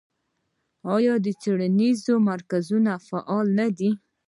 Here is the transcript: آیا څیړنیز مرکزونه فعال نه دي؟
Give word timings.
آیا 0.95 1.13
څیړنیز 1.41 1.99
مرکزونه 2.29 2.91
فعال 3.07 3.47
نه 3.59 3.67
دي؟ 3.77 3.89